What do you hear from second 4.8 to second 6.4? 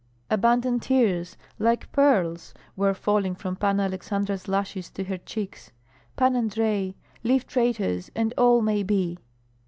to her cheeks. "Pan